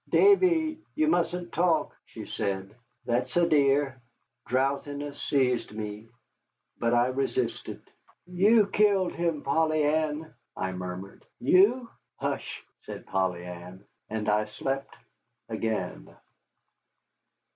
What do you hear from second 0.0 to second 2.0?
"Davy, ye mustn't talk,"